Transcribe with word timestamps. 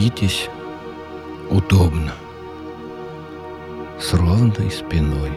Садитесь 0.00 0.48
удобно, 1.50 2.14
с 4.00 4.14
ровной 4.14 4.70
спиной. 4.70 5.30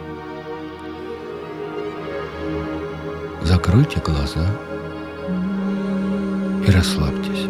Закройте 3.42 4.00
глаза 4.00 4.48
и 6.66 6.72
расслабьтесь. 6.72 7.50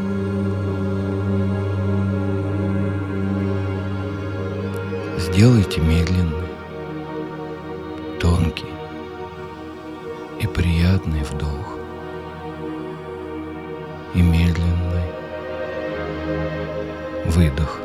Сделайте 5.20 5.82
медленный, 5.82 6.48
тонкий 8.20 8.74
и 10.40 10.48
приятный 10.48 11.22
вдох 11.22 11.78
и 14.16 14.22
медленный 14.24 14.53
выдох. 17.36 17.80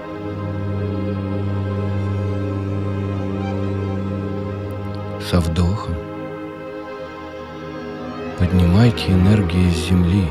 Со 5.30 5.41
вдохом 5.41 5.94
поднимайте 8.38 9.12
энергию 9.12 9.69
из 9.69 9.76
Земли, 9.76 10.28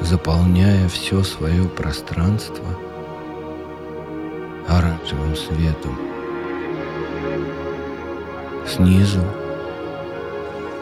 заполняя 0.00 0.88
все 0.88 1.22
свое 1.22 1.64
пространство 1.64 2.64
оранжевым 4.68 5.34
светом. 5.36 5.98
Снизу 8.66 9.22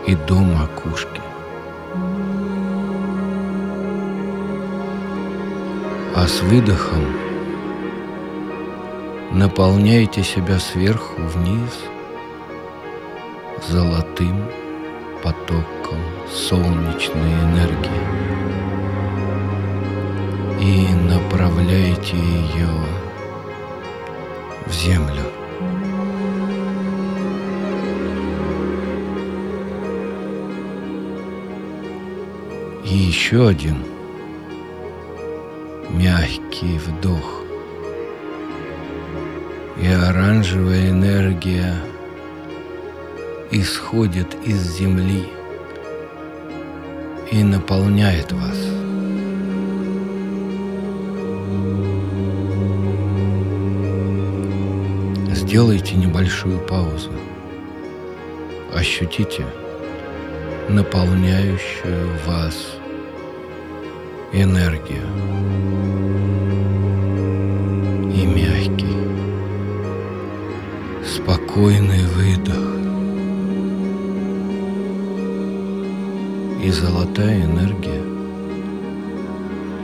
и 0.06 0.14
до 0.14 0.34
макушки. 0.34 1.33
А 6.16 6.28
с 6.28 6.42
выдохом 6.42 7.04
наполняйте 9.32 10.22
себя 10.22 10.60
сверху 10.60 11.20
вниз 11.20 11.72
золотым 13.68 14.48
потоком 15.24 15.98
солнечной 16.32 17.32
энергии 17.42 18.04
и 20.60 20.94
направляйте 20.94 22.16
ее 22.16 22.68
в 24.66 24.72
землю. 24.72 25.24
И 32.84 32.96
еще 32.96 33.48
один 33.48 33.93
мягкий 36.64 36.78
вдох. 36.78 37.42
И 39.80 39.86
оранжевая 39.86 40.90
энергия 40.90 41.74
исходит 43.50 44.34
из 44.44 44.78
земли 44.78 45.24
и 47.30 47.42
наполняет 47.42 48.32
вас. 48.32 48.56
Сделайте 55.36 55.96
небольшую 55.96 56.58
паузу. 56.60 57.12
Ощутите 58.74 59.44
наполняющую 60.68 62.08
вас 62.26 62.54
энергию 64.32 66.13
спокойный 71.54 72.04
выдох. 72.06 72.64
И 76.64 76.70
золотая 76.70 77.44
энергия 77.44 78.02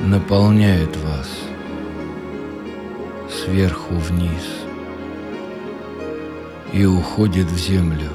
наполняет 0.05 0.97
вас 0.97 1.29
сверху 3.31 3.95
вниз 3.95 4.65
и 6.73 6.85
уходит 6.85 7.47
в 7.47 7.57
землю. 7.57 8.11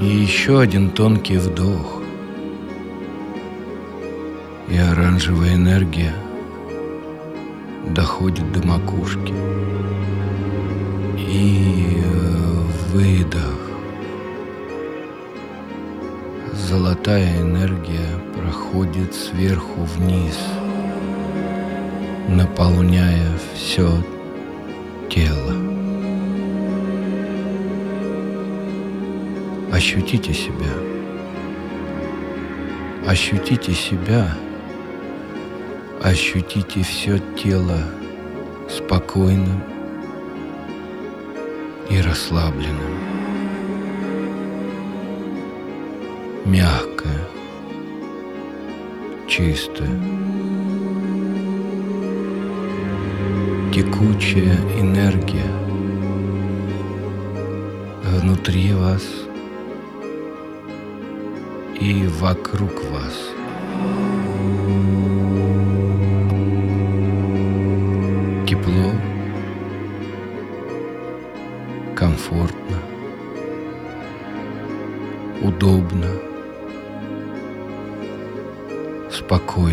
И 0.00 0.04
еще 0.04 0.60
один 0.60 0.90
тонкий 0.90 1.36
вдох. 1.36 2.02
И 4.68 4.76
оранжевая 4.76 5.54
энергия 5.54 6.25
доходит 8.16 8.50
до 8.50 8.66
макушки. 8.66 9.34
И 11.18 12.02
выдох. 12.90 13.60
Золотая 16.54 17.42
энергия 17.42 18.08
проходит 18.34 19.14
сверху 19.14 19.82
вниз, 19.82 20.38
наполняя 22.28 23.28
все 23.54 23.86
тело. 25.10 25.52
Ощутите 29.70 30.32
себя. 30.32 30.72
Ощутите 33.06 33.74
себя. 33.74 34.34
Ощутите 36.02 36.82
все 36.82 37.18
тело 37.36 37.78
спокойным 38.68 39.62
и 41.90 42.00
расслабленным. 42.00 42.98
Мягкое, 46.44 47.20
чистое, 49.26 50.00
текучая 53.72 54.58
энергия 54.80 55.50
внутри 58.20 58.72
вас– 58.72 59.02
и 61.80 62.06
вокруг 62.06 62.84
вас. 62.90 63.30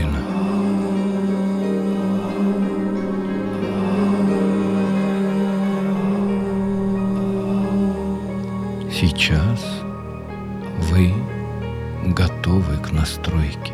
Спокойно. 0.04 0.20
Сейчас 8.92 9.82
вы 10.80 11.14
готовы 12.14 12.78
к 12.78 12.92
настройке. 12.92 13.74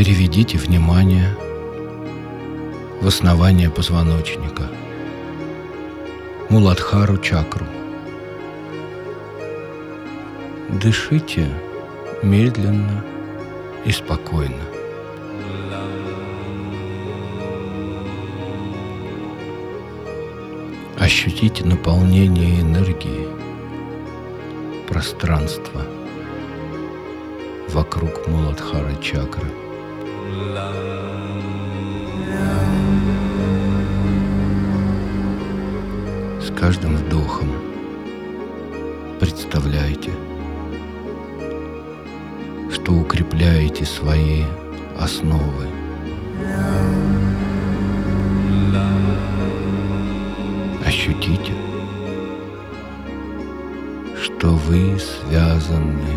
Переведите 0.00 0.56
внимание 0.56 1.36
в 3.02 3.06
основание 3.06 3.68
позвоночника, 3.68 4.66
Муладхару 6.48 7.18
чакру– 7.18 7.66
Дышите 10.70 11.46
медленно 12.22 13.04
и 13.84 13.92
спокойно. 13.92 14.64
Ощутите 20.98 21.62
наполнение 21.66 22.62
энергии 22.62 23.28
пространства 24.88 25.82
вокруг 27.68 28.26
Муладхара 28.28 28.94
чакры. 29.02 29.69
С 36.40 36.50
каждым 36.58 36.96
вдохом 36.96 37.48
представляйте– 39.18 40.10
что 42.90 42.92
укрепляете 42.92 43.84
свои 43.84 44.42
основы. 44.98 45.68
Ощутите, 50.84 51.52
что 54.20 54.48
вы 54.48 54.98
связаны 54.98 56.16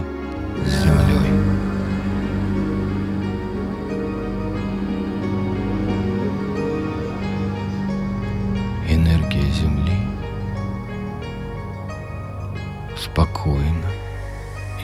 с 0.66 0.84
землей. 0.84 1.73
Спокойно 13.44 13.92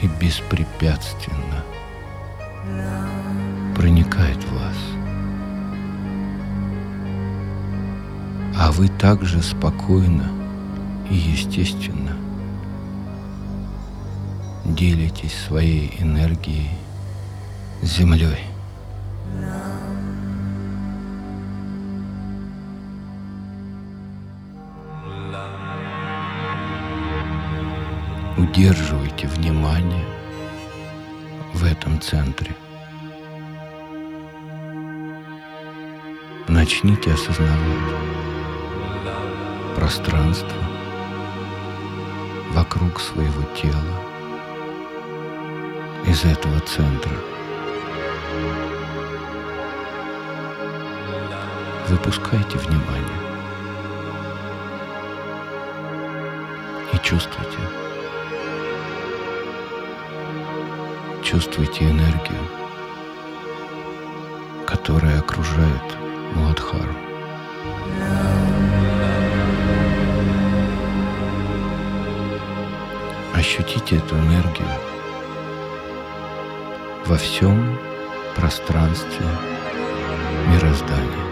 и 0.02 0.06
беспрепятственно 0.06 1.64
проникает 3.74 4.36
в 4.36 4.52
вас. 4.52 4.76
А 8.56 8.70
вы 8.72 8.88
также 8.88 9.42
спокойно 9.42 10.30
и 11.10 11.14
естественно 11.14 12.16
делитесь 14.66 15.34
своей 15.34 15.94
энергией 15.98 16.70
с 17.82 17.96
Землей. 17.96 18.49
Удерживайте 28.40 29.26
внимание 29.26 30.06
в 31.52 31.62
этом 31.62 32.00
центре. 32.00 32.56
Начните 36.48 37.12
осознавать 37.12 37.58
пространство 39.76 40.56
вокруг 42.52 42.98
своего 42.98 43.42
тела 43.54 44.00
из 46.06 46.24
этого 46.24 46.60
центра. 46.60 47.12
Выпускайте 51.88 52.56
внимание 52.56 53.20
и 56.94 56.98
чувствуйте. 57.06 57.79
Чувствуйте 61.30 61.84
энергию, 61.84 62.40
которая 64.66 65.20
окружает 65.20 65.96
Муладхару. 66.34 66.92
Ощутите 73.32 73.98
эту 73.98 74.16
энергию 74.16 74.66
во 77.06 77.16
всем 77.16 77.78
пространстве 78.34 79.24
мироздания. 80.48 81.26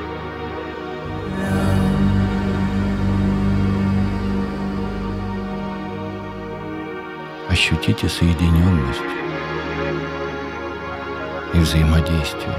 Ощутите 7.49 8.09
соединенность 8.09 9.03
и 11.59 11.61
взаимодействие. 11.61 12.57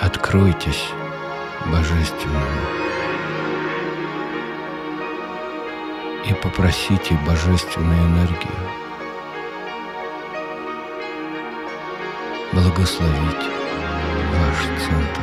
Откройтесь 0.00 0.88
Божественному 1.66 2.46
и 6.26 6.34
попросите 6.34 7.18
Божественную 7.26 8.00
энергию 8.08 8.52
благословить 12.52 13.46
ваш 14.32 14.80
центр. 14.80 15.22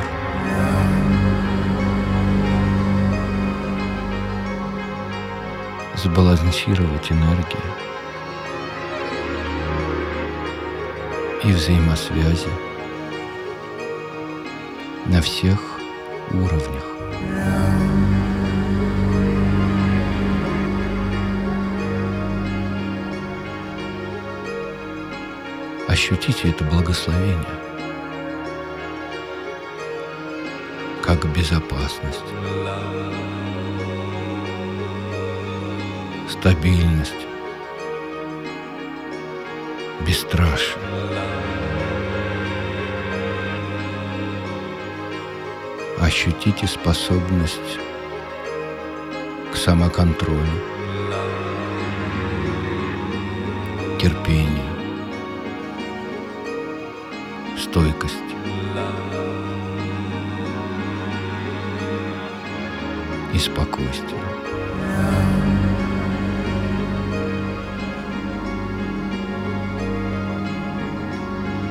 Сбалансировать 5.96 7.12
энергию 7.12 7.62
и 11.44 11.52
взаимосвязи 11.52 12.48
на 15.06 15.22
всех 15.22 15.58
уровнях. 16.32 16.84
Ощутите 25.88 26.50
это 26.50 26.64
благословение 26.64 27.44
как 31.02 31.26
безопасность, 31.32 32.20
стабильность, 36.28 37.26
бесстрашие. 40.06 40.76
Ощутите 46.10 46.66
способность 46.66 47.78
к 49.52 49.56
самоконтролю, 49.56 50.40
терпению, 53.96 54.74
стойкости. 57.56 58.34
И 63.32 63.38
спокойствие. 63.38 64.20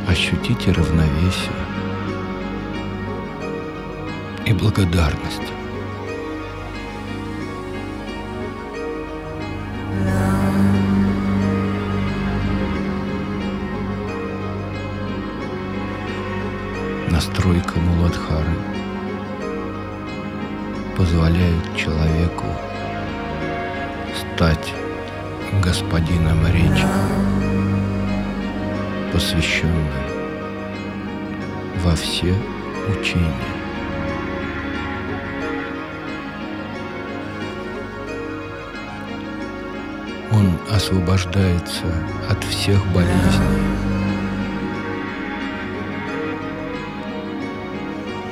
Ощутите 0.07 0.71
равновесие 0.71 1.68
и 4.49 4.53
благодарность. 4.53 5.41
Настройка 17.11 17.79
Муладхары 17.79 18.49
позволяет 20.97 21.75
человеку 21.77 22.45
стать 24.17 24.73
господином 25.63 26.47
речи, 26.47 26.87
посвященным 29.13 29.85
во 31.83 31.95
все 31.95 32.33
учения. 32.89 33.58
Он 40.39 40.57
освобождается 40.73 41.83
от 42.29 42.41
всех 42.45 42.79
болезней, 42.93 43.59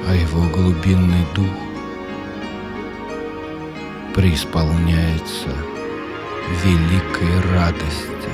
а 0.07 0.15
его 0.15 0.47
глубинный 0.47 1.25
дух 1.35 1.45
преисполняется 4.15 5.49
великой 6.63 7.41
радости. 7.53 8.31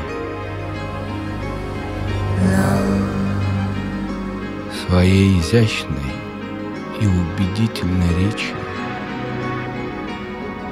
Своей 4.86 5.40
изящной 5.40 6.14
и 7.02 7.08
убедительной 7.08 8.14
речью 8.20 8.56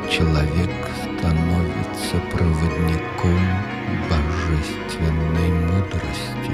человек 0.07 0.90
становится 1.21 2.17
проводником 2.31 3.39
божественной 4.09 5.51
мудрости. 5.51 6.51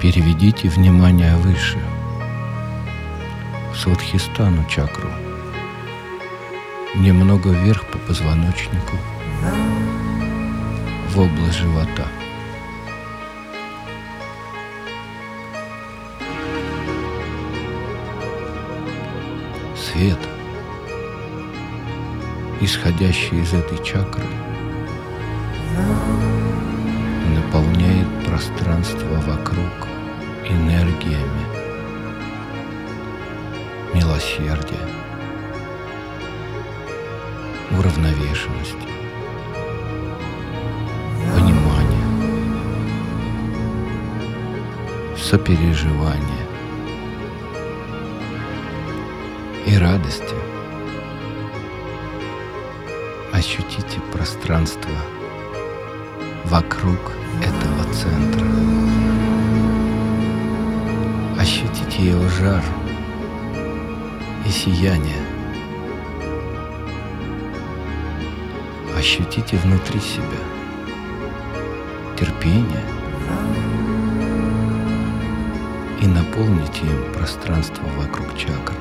Переведите 0.00 0.68
внимание 0.68 1.36
выше, 1.36 1.78
в 3.72 3.76
Свадхистану 3.76 4.64
чакру– 4.68 5.08
немного 6.94 7.50
вверх 7.50 7.84
по 7.86 7.98
позвоночнику, 7.98 8.96
в 11.08 11.18
область 11.18 11.58
живота. 11.58 12.06
Свет, 19.76 20.18
исходящий 22.60 23.40
из 23.40 23.52
этой 23.52 23.82
чакры, 23.84 24.24
наполняет 27.34 28.08
пространство 28.26 29.14
вокруг 29.26 29.88
энергиями 30.48 31.42
милосердия, 33.94 34.88
уравновешенности, 37.78 38.88
понимания, 41.34 42.06
сопереживания 45.16 46.46
и 49.66 49.76
радости. 49.76 50.34
Ощутите 53.32 54.00
пространство 54.12 54.90
вокруг 56.44 57.12
этого 57.40 57.84
центра. 57.92 58.46
Ощутите 61.40 62.10
его 62.10 62.28
жар 62.28 62.62
и 64.46 64.50
сияние. 64.50 65.21
Ощутите 69.02 69.56
внутри 69.56 69.98
себя 69.98 70.38
терпение 72.16 72.84
и 76.00 76.06
наполните 76.06 76.86
им 76.86 77.12
пространство 77.12 77.82
вокруг 77.98 78.38
чакры. 78.38 78.76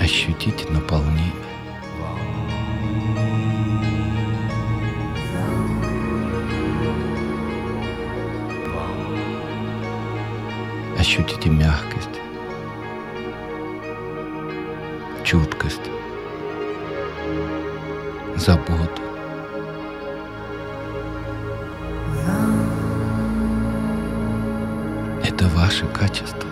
Ощутите 0.00 0.72
наполнение. 0.72 1.30
Ощутите 10.98 11.50
мягкость, 11.50 12.13
чуткость, 15.34 15.90
заботу. 18.36 19.02
Это 25.24 25.48
ваши 25.48 25.86
качества. 25.86 26.48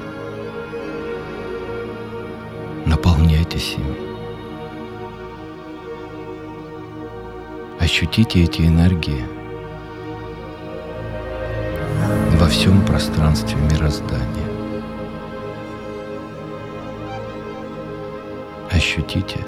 Наполняйтесь 2.85 3.77
ими. 3.79 3.99
Ощутите 7.79 8.43
эти 8.43 8.62
энергии 8.62 9.25
во 12.37 12.49
всем 12.49 12.85
пространстве 12.85 13.57
мироздания. 13.71 14.41
Ощутите 18.92 19.42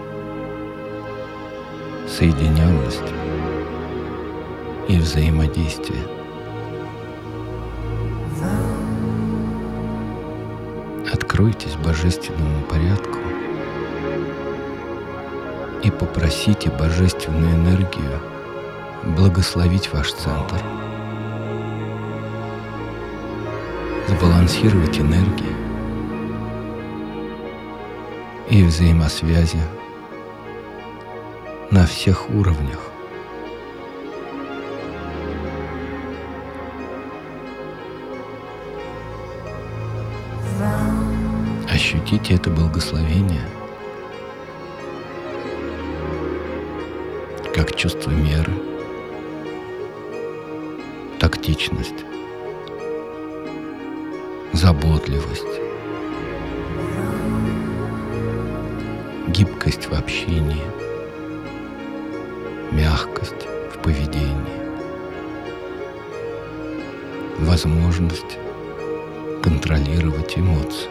соединенность 2.08 3.12
и 4.88 4.96
взаимодействие. 4.96 6.02
Откройтесь 11.12 11.76
божественному 11.76 12.64
порядку 12.70 13.18
и 15.82 15.90
попросите 15.90 16.70
божественную 16.70 17.54
энергию 17.54 18.18
благословить 19.18 19.92
ваш 19.92 20.14
центр. 20.14 20.56
Сбалансировать 24.08 24.98
энергии 24.98 25.63
и 28.50 28.62
взаимосвязи 28.62 29.60
на 31.70 31.86
всех 31.86 32.30
уровнях. 32.30 32.90
Ощутите 41.68 42.34
это 42.34 42.50
благословение 42.50 43.48
как 47.54 47.74
чувство 47.76 48.10
меры, 48.10 48.52
тактичность, 51.18 52.04
заботливость, 54.52 55.63
гибкость 59.34 59.86
в 59.86 59.92
общении, 59.94 60.62
мягкость 62.70 63.48
в 63.72 63.82
поведении, 63.82 64.30
возможность 67.40 68.38
контролировать 69.42 70.38
эмоции. 70.38 70.88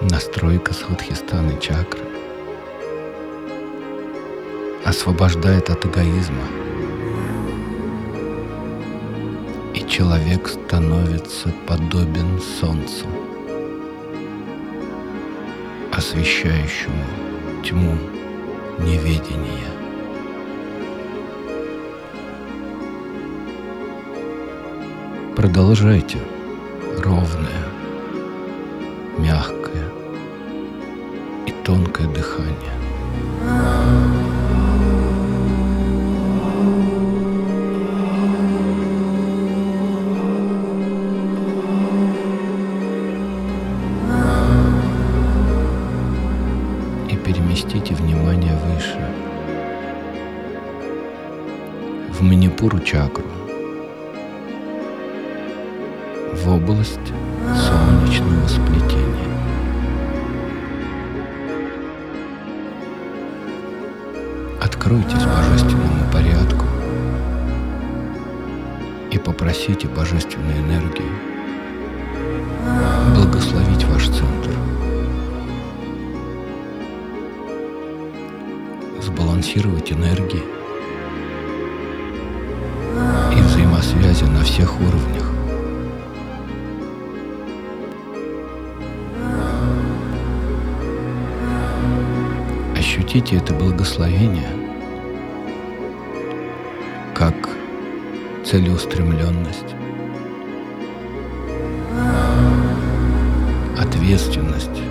Настройка 0.00 0.72
Садхистаны 0.72 1.60
чакры 1.60 2.00
освобождает 4.86 5.68
от 5.68 5.84
эгоизма. 5.84 6.44
Человек 9.96 10.46
становится 10.46 11.48
подобен 11.66 12.38
солнцу, 12.60 13.06
освещающему 15.90 17.02
тьму 17.64 17.94
неведения. 18.78 19.70
Продолжайте 25.34 26.18
ровное, 26.98 27.64
мягкое 29.16 29.88
и 31.46 31.52
тонкое 31.64 32.06
дыхание. 32.08 34.25
И 47.66 47.68
переместите 47.68 47.94
внимание 47.94 48.56
выше, 48.56 49.00
в 52.10 52.22
манипуру 52.22 52.78
чакру, 52.78 53.24
в 56.32 56.48
область 56.48 57.12
солнечного 57.56 58.46
сплетения. 58.46 59.26
Откройтесь 64.62 65.24
божественному 65.24 66.12
порядку 66.12 66.66
и 69.10 69.18
попросите 69.18 69.88
божественную 69.88 70.58
энергию 70.58 71.08
благословить 73.14 73.84
ваш 73.84 74.04
центр. 74.06 74.75
балансировать 79.46 79.92
энергии 79.92 80.42
и 83.32 83.40
взаимосвязи 83.42 84.24
на 84.24 84.42
всех 84.42 84.80
уровнях. 84.80 85.30
Ощутите 92.76 93.36
это 93.36 93.54
благословение 93.54 94.48
как 97.14 97.34
целеустремленность, 98.44 99.74
ответственность 103.78 104.82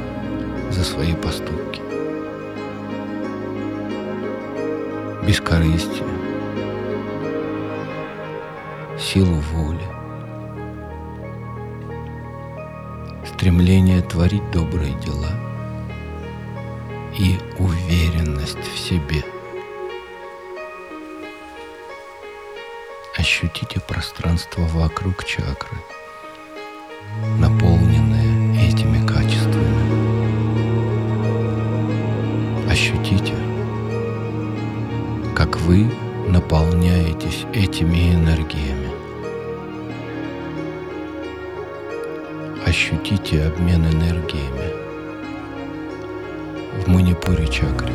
за 0.71 0.83
свои 0.83 1.13
поступки. 1.13 1.85
Бескорыстие, 5.25 6.03
силу 9.00 9.39
воли, 9.51 9.88
стремление 13.25 14.01
творить 14.03 14.50
добрые 14.51 14.94
дела 15.00 15.32
и 17.17 17.38
уверенность 17.58 18.58
в 18.74 18.77
себе. 18.77 19.24
Ощутите 23.17 23.79
пространство 23.79 24.62
вокруг 24.62 25.25
чакры, 25.25 25.77
вы 35.65 35.89
наполняетесь 36.29 37.45
этими 37.51 38.13
энергиями. 38.13 38.91
Ощутите 42.67 43.45
обмен 43.45 43.84
энергиями 43.88 44.72
в 46.84 46.88
манипуре 46.88 47.48
чакре. 47.48 47.93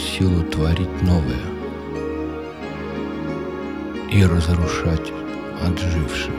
Силу 0.00 0.42
творить 0.44 1.02
новое 1.02 1.44
и 4.10 4.24
разрушать 4.24 5.12
отжившее. 5.62 6.34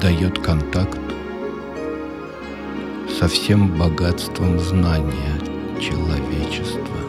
Дает 0.00 0.38
контакт 0.40 0.98
со 3.18 3.28
всем 3.28 3.78
богатством 3.78 4.58
знания 4.58 5.38
человечества. 5.80 7.03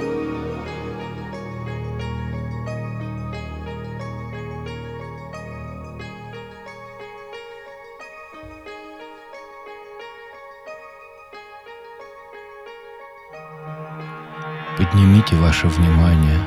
Поднимите 14.78 15.38
ваше 15.38 15.68
внимание 15.68 16.38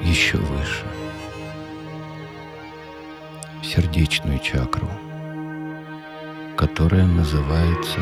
еще 0.00 0.38
выше, 0.38 0.86
в 3.60 3.66
сердечную 3.66 4.38
чакру, 4.38 4.88
которая 6.56 7.04
называется 7.04 7.98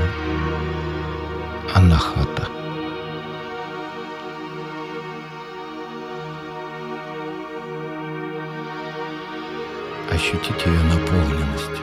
Анахата. 1.74 2.48
Ощутите 10.12 10.68
ее 10.68 10.82
наполненность. 10.82 11.80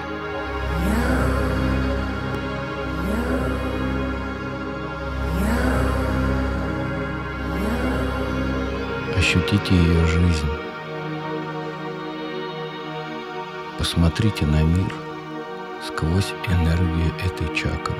Ощутите 9.27 9.75
ее 9.75 10.05
жизнь. 10.05 10.47
Посмотрите 13.77 14.45
на 14.45 14.63
мир 14.63 14.89
сквозь 15.85 16.33
энергию 16.47 17.11
этой 17.25 17.53
чакры. 17.53 17.97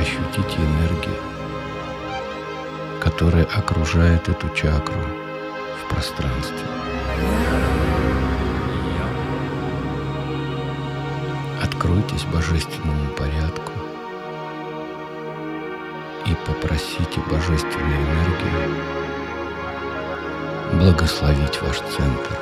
Ощутите 0.00 0.56
энергию, 0.56 1.14
которая 3.00 3.44
окружает 3.44 4.28
эту 4.28 4.48
чакру 4.48 5.00
в 5.78 5.94
пространстве. 5.94 6.58
Откройтесь 11.62 12.24
божественному 12.24 13.10
порядку 13.16 13.73
и 16.34 16.46
попросите 16.46 17.20
божественную 17.30 17.96
энергию 17.96 18.74
благословить 20.72 21.62
ваш 21.62 21.78
центр, 21.78 22.38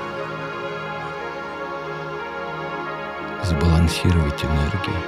сбалансировать 3.45 4.45
энергии 4.45 5.01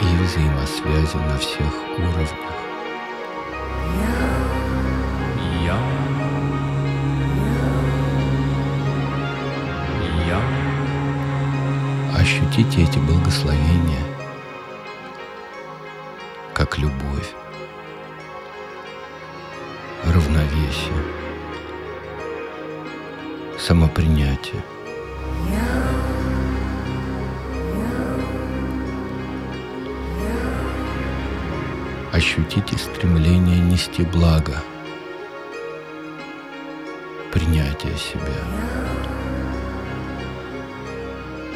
и 0.00 0.24
взаимосвязи 0.24 1.16
на 1.16 1.38
всех 1.38 1.72
уровнях. 1.98 2.28
Ощутите 12.14 12.82
эти 12.82 12.98
благословения 12.98 14.17
самопринятие. 23.68 24.64
Ощутите 32.10 32.78
стремление 32.78 33.60
нести 33.60 34.04
благо, 34.04 34.56
принятие 37.30 37.94
себя, 37.98 38.40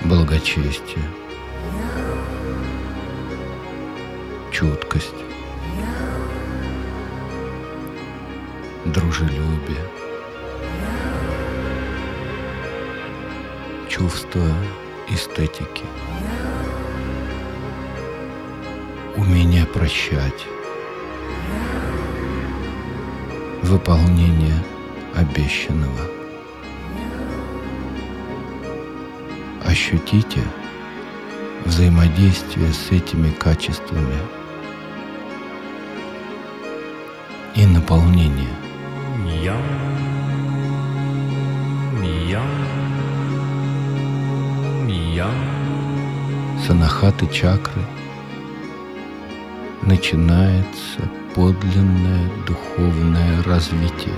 благочестие, 0.04 1.06
чуткость, 4.50 5.14
дружелюбие, 8.84 9.80
чувство 14.02 14.42
эстетики, 15.08 15.84
умение 19.16 19.64
прощать, 19.64 20.44
выполнение 23.62 24.60
обещанного. 25.14 26.00
Ощутите 29.64 30.42
взаимодействие 31.64 32.72
с 32.72 32.90
этими 32.90 33.30
качествами 33.30 34.18
и 37.54 37.64
наполнение. 37.66 38.50
Санахаты 46.66 47.26
чакры 47.26 47.82
начинается 49.82 51.08
подлинное 51.34 52.30
духовное 52.46 53.42
развитие. 53.44 54.14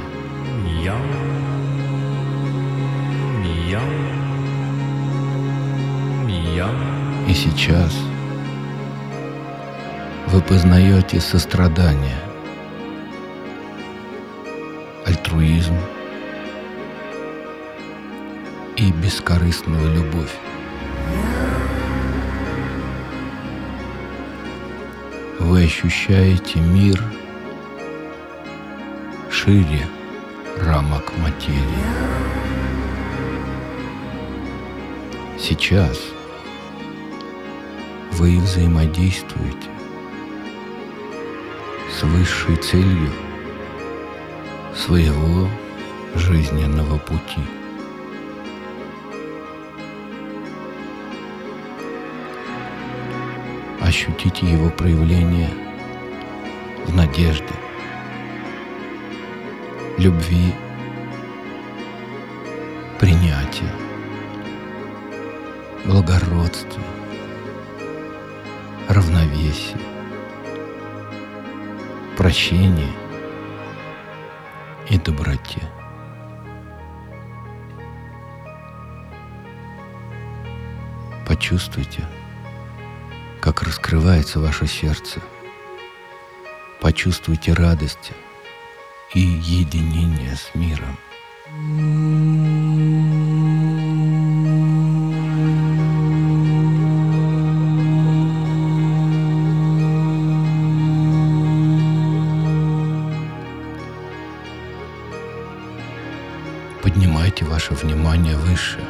И 7.26 7.32
сейчас 7.32 7.92
вы 10.28 10.40
познаете 10.42 11.20
сострадание, 11.20 12.18
альтруизм 15.06 15.74
и 18.76 18.92
бескорыстную 18.92 19.94
любовь. 19.94 20.32
Вы 25.40 25.64
ощущаете 25.64 26.60
мир 26.60 27.02
шире 29.44 29.86
рамок 30.58 31.12
материи. 31.18 31.84
Сейчас 35.38 36.00
вы 38.12 38.38
взаимодействуете 38.38 39.68
с 41.92 42.02
высшей 42.04 42.56
целью 42.56 43.10
своего 44.74 45.48
жизненного 46.14 46.96
пути. 46.98 47.42
Ощутите 53.94 54.44
его 54.44 54.70
проявление 54.70 55.48
в 56.84 56.96
надежде, 56.96 57.54
любви, 59.98 60.52
принятии, 62.98 63.70
благородстве, 65.84 66.82
равновесии, 68.88 69.78
прощении 72.16 72.92
и 74.90 74.98
доброте. 74.98 75.62
Почувствуйте, 81.24 82.04
как 83.44 83.62
раскрывается 83.62 84.40
ваше 84.40 84.66
сердце. 84.66 85.20
Почувствуйте 86.80 87.52
радость 87.52 88.12
и 89.12 89.20
единение 89.20 90.34
с 90.34 90.54
миром. 90.54 90.96
Поднимайте 106.82 107.44
ваше 107.44 107.74
внимание 107.74 108.36
выше, 108.38 108.82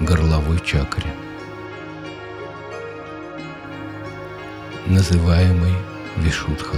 горловой 0.00 0.58
чакре, 0.60 1.12
называемой 4.86 5.74
Вишудха. 6.16 6.76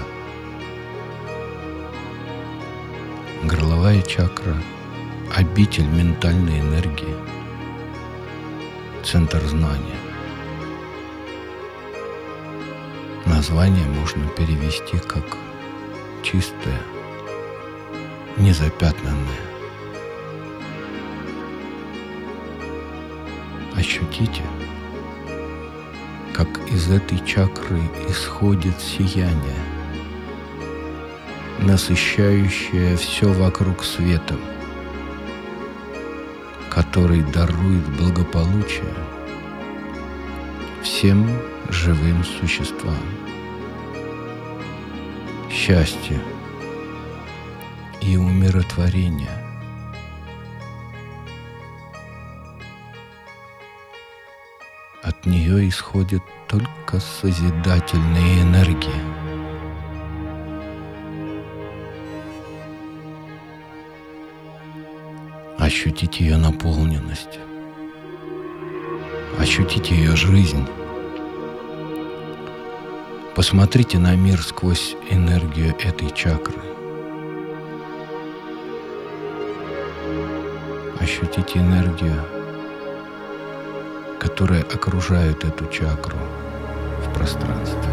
Горловая 3.45 4.03
чакра– 4.03 4.57
обитель 5.37 5.87
ментальной 5.87 6.61
энергии, 6.61 7.15
центр 9.05 9.41
знания. 9.45 9.99
Название 13.27 13.87
можно 13.87 14.27
перевести 14.29 14.99
как 14.99 15.37
чистое, 16.23 16.81
незапятнанное. 18.37 19.43
Ощутите, 23.77 24.43
из 26.71 26.91
этой 26.91 27.25
чакры 27.25 27.81
исходит 28.09 28.81
сияние, 28.81 29.63
насыщающее 31.61 32.97
все 32.97 33.33
вокруг 33.33 33.85
светом, 33.85 34.41
который 36.71 37.23
дарует 37.23 37.87
благополучие 37.97 38.95
всем 40.83 41.29
живым 41.69 42.25
существам, 42.25 42.95
счастье 45.51 46.21
и 48.01 48.17
умиротворение– 48.17 49.43
От 55.27 55.33
нее 55.33 55.69
исходит 55.69 56.23
только 56.47 57.01
созидательная 57.01 58.43
энергия. 58.43 59.03
Ощутить 65.59 66.21
ее 66.21 66.37
наполненность. 66.37 67.41
Ощутить 69.41 69.91
ее 69.91 70.15
жизнь. 70.15 70.65
Посмотрите 73.35 73.99
на 73.99 74.15
мир 74.15 74.41
сквозь 74.41 74.95
энергию 75.11 75.75
этой 75.81 76.13
чакры. 76.13 76.63
Ощутите 81.01 81.59
энергию 81.59 82.36
которые 84.19 84.63
окружают 84.63 85.45
эту 85.45 85.67
чакру 85.67 86.17
в 87.05 87.15
пространстве. 87.15 87.91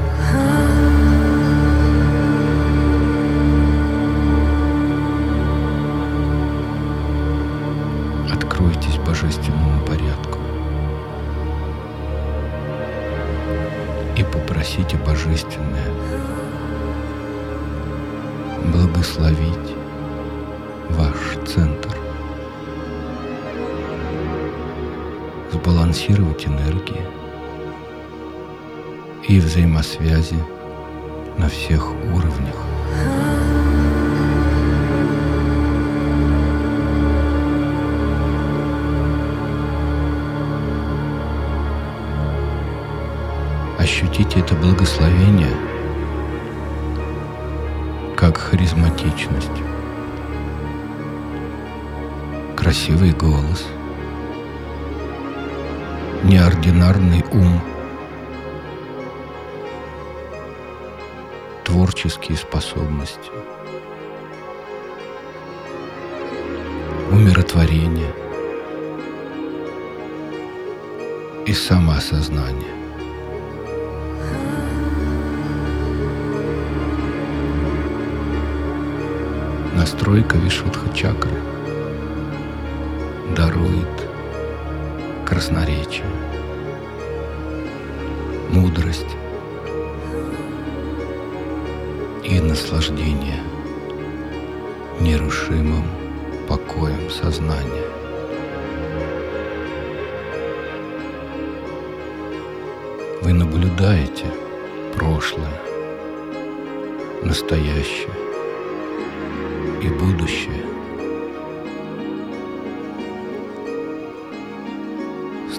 Откройтесь 8.31 8.97
божественному 9.05 9.85
порядку 9.85 10.39
и 14.17 14.23
попросите 14.23 14.97
Божественное 14.97 15.91
благословить 18.71 19.75
ваш 20.89 21.37
центр. 21.47 21.92
Сбалансировать 25.63 26.45
энергии 26.45 27.01
и 29.29 29.39
взаимосвязи 29.39 30.37
на 31.37 31.47
всех 31.47 31.89
уровнях. 32.13 32.57
Ощутите 43.79 44.41
это 44.41 44.55
благословение 44.55 45.55
как 48.17 48.37
харизматичность, 48.37 49.49
красивый 52.57 53.11
голос– 53.11 53.65
неординарный 56.23 57.23
ум, 57.31 57.59
творческие 61.65 62.37
способности, 62.37 63.29
умиротворение. 67.11 68.13
И 71.45 71.51
самоосознание. 71.51 72.73
Настройка 79.75 80.37
Вишудха 80.37 80.87
чакры 80.95 81.35
дарует 83.35 83.72
красноречие, 85.33 86.05
мудрость 88.51 89.15
и 92.23 92.39
наслаждение 92.39 93.41
нерушимым 94.99 95.85
покоем 96.47 97.09
сознания. 97.09 97.87
Вы 103.23 103.33
наблюдаете 103.33 104.27
прошлое, 104.95 105.59
настоящее 107.23 108.13
и 109.81 109.87
будущее 109.87 110.62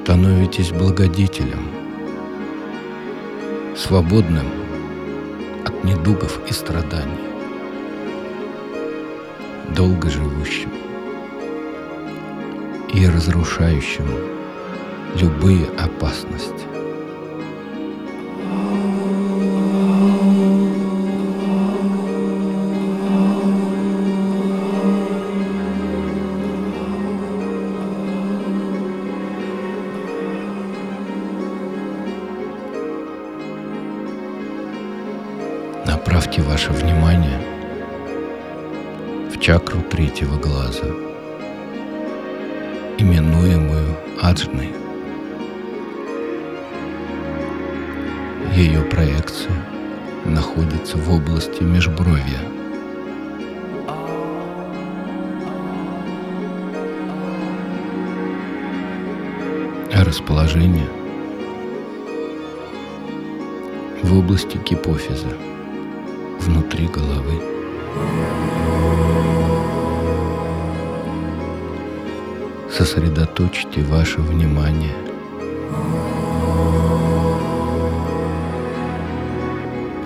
Становитесь 0.05 0.71
благодетелем, 0.71 1.67
свободным 3.75 4.47
от 5.65 5.83
недугов 5.83 6.41
и 6.47 6.53
страданий, 6.53 7.25
долго 9.75 10.11
живущим 10.11 10.71
и 12.93 13.07
разрушающим 13.07 14.05
любые 15.19 15.65
опасности. 15.79 16.74
Третьего 40.15 40.37
глаза, 40.37 40.87
именуемую 42.99 43.97
Аджной. 44.23 44.73
Ее 48.55 48.83
проекция 48.83 49.51
находится 50.25 50.99
в 50.99 51.13
области 51.13 51.65
межбровья. 51.65 52.39
Расположение 59.93 60.89
в 64.05 64.17
области 64.17 64.59
гипофиза 64.59 65.37
внутри 66.39 66.87
головы. 66.87 67.55
Сосредоточьте 72.77 73.83
ваше 73.83 74.21
внимание 74.21 74.97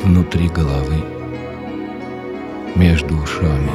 внутри 0.04 0.48
головы, 0.48 1.02
между 2.74 3.16
ушами. 3.16 3.70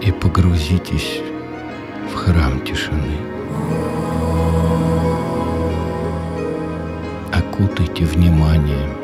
И 0.00 0.10
погрузитесь 0.10 1.20
в 2.10 2.14
храм 2.14 2.60
тишины. 2.64 3.18
окутайте 7.30 8.06
вниманием 8.06 9.03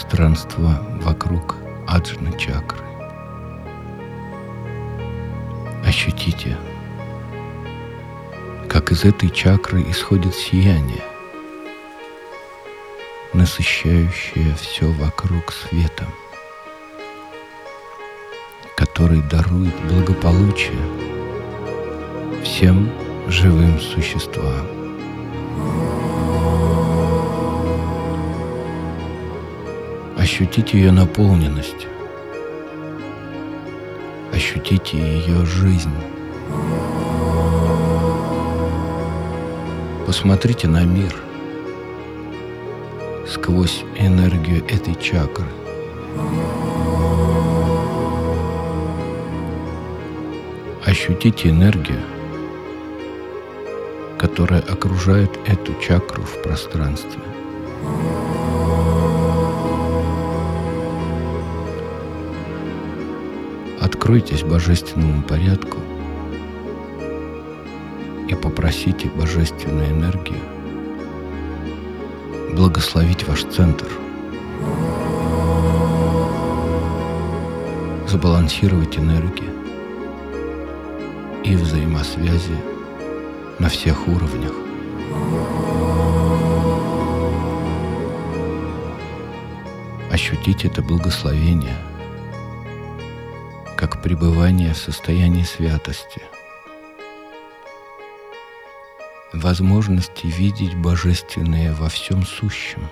пространство 0.00 0.82
вокруг 1.02 1.56
аджны 1.86 2.36
чакры. 2.38 2.80
Ощутите, 5.84 6.56
как 8.66 8.92
из 8.92 9.04
этой 9.04 9.28
чакры 9.28 9.82
исходит 9.90 10.34
сияние, 10.34 11.04
насыщающее 13.34 14.54
все 14.54 14.86
вокруг 14.92 15.52
светом, 15.52 16.08
который 18.76 19.20
дарует 19.20 19.74
благополучие 19.82 20.80
всем 22.42 22.90
живым 23.28 23.78
существам. 23.78 24.79
Ощутите 30.40 30.78
ее 30.78 30.90
наполненность, 30.90 31.86
ощутите 34.32 34.96
ее 34.96 35.44
жизнь. 35.44 35.92
Посмотрите 40.06 40.66
на 40.66 40.84
мир 40.84 41.14
сквозь 43.28 43.84
энергию 43.98 44.64
этой 44.64 44.94
чакры. 44.94 45.44
Ощутите 50.86 51.50
энергию, 51.50 52.00
которая 54.18 54.62
окружает 54.62 55.38
эту 55.46 55.74
чакру 55.82 56.22
в 56.22 56.42
пространстве. 56.42 57.20
Откройтесь 64.10 64.42
божественному 64.42 65.22
порядку 65.22 65.78
и 68.28 68.34
попросите 68.34 69.08
божественную 69.08 69.92
энергию 69.92 70.40
благословить 72.56 73.22
ваш 73.28 73.44
центр, 73.44 73.86
забалансировать 78.08 78.98
энергию 78.98 79.52
и 81.44 81.54
взаимосвязи 81.54 82.58
на 83.60 83.68
всех 83.68 84.08
уровнях. 84.08 84.54
Ощутить 90.10 90.64
это 90.64 90.82
благословение 90.82 91.76
как 94.00 94.02
пребывание 94.02 94.72
в 94.72 94.78
состоянии 94.78 95.42
святости, 95.42 96.22
возможности 99.32 100.26
видеть 100.26 100.74
божественное 100.74 101.74
во 101.74 101.88
всем 101.88 102.24
сущем. 102.24 102.88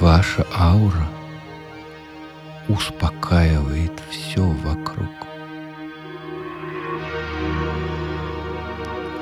Ваша 0.00 0.46
аура 0.56 1.08
успокаивает 2.68 4.02
все 4.10 4.42
вокруг. 4.42 5.10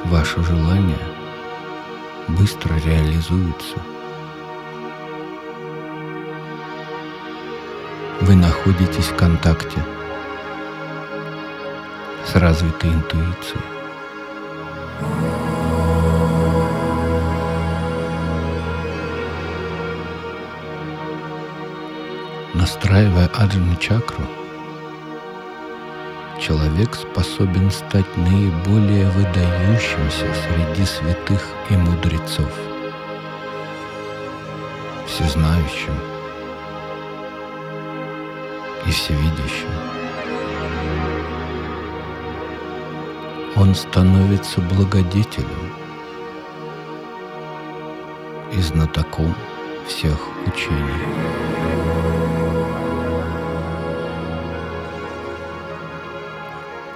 Ваше 0.07 0.43
желание 0.43 0.99
быстро 2.29 2.75
реализуется. 2.85 3.92
Вы 8.25 8.37
находитесь 8.37 9.07
в 9.07 9.17
контакте 9.17 9.85
с 12.25 12.37
развитой 12.37 12.91
интуицией. 12.91 13.61
Настраивая 22.55 23.27
аджну 23.35 23.75
чакру, 23.81 24.25
человек 26.41 26.95
способен 26.95 27.73
стать 27.73 28.17
наиболее 28.17 29.11
выдающимся 29.11 30.29
среди 30.47 30.87
святых 30.87 31.45
и 31.71 31.75
мудрецов, 31.75 32.53
всезнающим 35.09 36.12
и 38.87 38.91
всевидящим. 38.91 39.69
Он 43.57 43.75
становится 43.75 44.61
благодетелем 44.61 45.73
и 48.53 48.61
знатоком 48.61 49.35
всех 49.87 50.19
учений. 50.47 51.43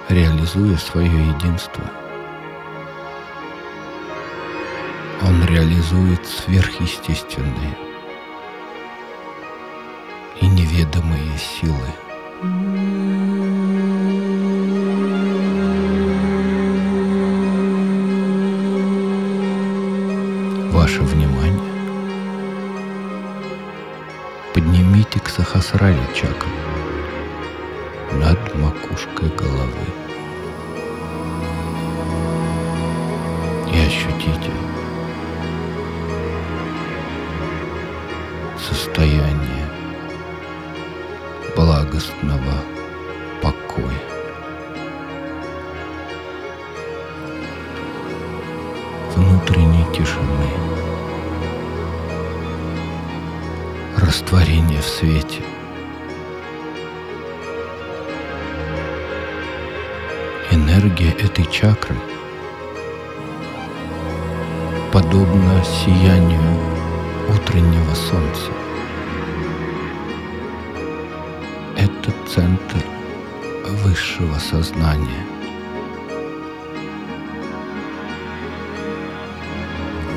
реализуя 0.09 0.77
свое 0.77 1.27
единство. 1.27 1.83
Он 5.21 5.43
реализует 5.45 6.25
сверхъестественное, 6.25 7.77
неведомые 10.87 11.37
силы. 11.37 11.75
Ваше 20.71 21.01
внимание. 21.01 21.57
Поднимите 24.53 25.19
к 25.19 25.29
Сахасрали 25.29 25.99
чакру 26.15 26.49
над 28.13 28.55
макушкой 28.55 29.29
головы. 29.29 29.87
И 33.71 33.79
ощутите 33.79 34.51
состояние 38.57 39.56
благостного 41.97 42.53
покоя. 43.41 44.01
внутренней 49.15 49.83
тишины, 49.95 50.51
растворение 53.97 54.79
в 54.79 54.85
свете. 54.85 55.41
Энергия 60.51 61.09
этой 61.13 61.45
чакры 61.45 61.95
подобна 64.93 65.63
сиянию 65.63 66.41
утреннего 67.29 67.95
солнца. 67.95 68.56
Центр 72.37 72.85
высшего 73.83 74.35
сознания. 74.35 75.25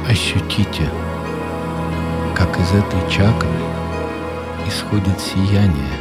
Ощутите, 0.06 0.86
как 2.34 2.60
из 2.60 2.72
этой 2.72 3.10
чакры 3.10 3.48
исходит 4.68 5.18
сияние, 5.18 5.96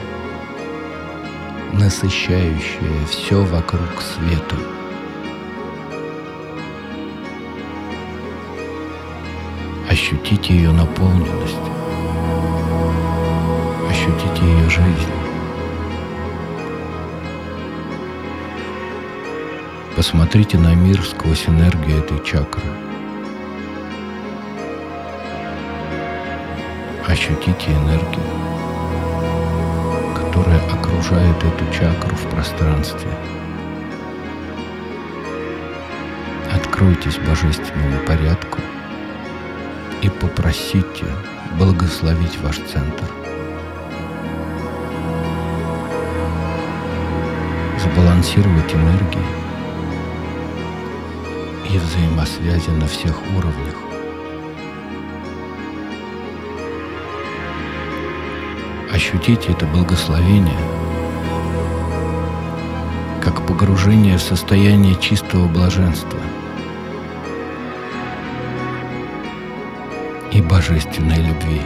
насыщающее 1.72 3.06
все 3.10 3.42
вокруг 3.42 4.02
светом. 4.02 4.60
Ощутите 9.90 10.54
ее 10.54 10.72
наполненность, 10.72 11.56
ощутите 13.90 14.44
ее 14.44 14.70
жизнь. 14.70 15.19
Посмотрите 19.96 20.58
на 20.58 20.76
мир 20.76 21.02
сквозь 21.04 21.48
энергию 21.48 21.98
этой 21.98 22.24
чакры. 22.24 22.62
Ощутите 27.06 27.72
энергию, 27.72 28.24
которая 30.16 30.62
окружает 30.72 31.36
эту 31.44 31.74
чакру 31.74 32.16
в 32.16 32.30
пространстве. 32.30 33.10
Откройтесь 36.54 37.18
божественному 37.18 38.00
порядку 38.06 38.60
и 40.02 40.10
попросите 40.10 41.06
благословить 41.58 42.38
ваш 42.42 42.58
центр. 42.58 43.06
Сбалансировать 47.84 48.74
энергии 48.74 49.39
и 51.74 51.78
взаимосвязи 51.78 52.70
на 52.70 52.88
всех 52.88 53.16
уровнях. 53.38 53.76
Ощутите 58.92 59.52
это 59.52 59.66
благословение 59.68 60.58
как 63.22 63.46
погружение 63.46 64.18
в 64.18 64.22
состояние 64.22 64.96
чистого 64.96 65.48
блаженства 65.48 66.20
и 70.32 70.42
божественной 70.42 71.18
любви. 71.18 71.62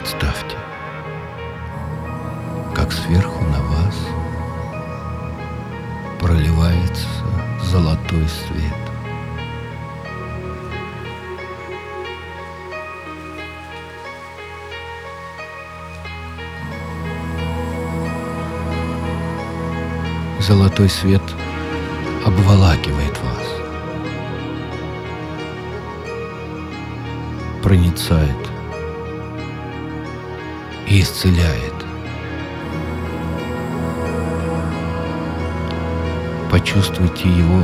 Представьте, 0.00 0.56
как 2.74 2.90
сверху 2.90 3.44
на 3.44 3.60
вас 3.60 3.94
проливается 6.18 7.06
золотой 7.62 8.26
свет. 8.26 8.72
Золотой 20.40 20.88
свет 20.88 21.22
обволакивает 22.24 23.18
вас, 23.18 23.46
проницает 27.62 28.49
и 30.90 31.02
исцеляет. 31.02 31.72
Почувствуйте 36.50 37.28
его 37.28 37.62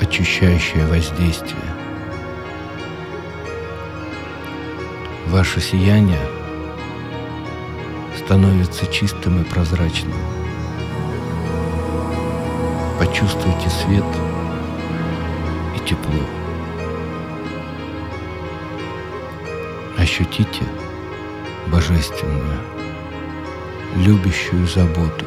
очищающее 0.00 0.86
воздействие. 0.86 1.60
Ваше 5.26 5.60
сияние 5.60 6.20
становится 8.16 8.86
чистым 8.86 9.42
и 9.42 9.44
прозрачным. 9.44 10.14
Почувствуйте 13.00 13.68
свет 13.70 14.04
и 15.76 15.80
тепло. 15.80 16.22
Ощутите 19.98 20.62
божественную, 21.70 22.58
любящую 23.96 24.66
заботу. 24.66 25.24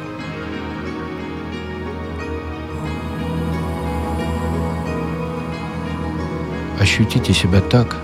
Ощутите 6.78 7.32
себя 7.32 7.60
так, 7.60 7.96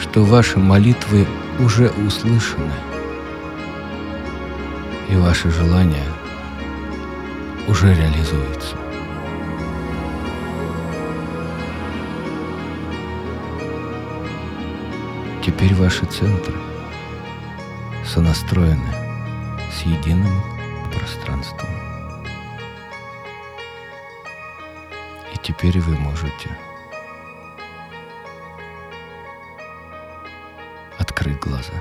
что 0.00 0.24
ваши 0.24 0.58
молитвы 0.58 1.26
уже 1.60 1.90
услышаны, 1.90 2.72
и 5.08 5.16
ваши 5.16 5.50
желания 5.50 6.06
уже 7.68 7.94
реализуются. 7.94 8.89
Теперь 15.42 15.74
ваши 15.74 16.04
центры 16.04 16.54
сонастроены 18.04 18.92
с 19.72 19.82
единым 19.82 20.42
пространством. 20.92 21.68
И 25.32 25.38
теперь 25.42 25.80
вы 25.80 25.96
можете 25.96 26.50
открыть 30.98 31.38
глаза. 31.38 31.72